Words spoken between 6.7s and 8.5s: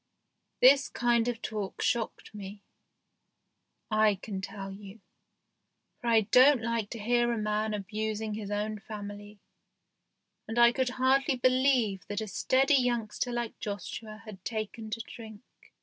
to hear a man abusing his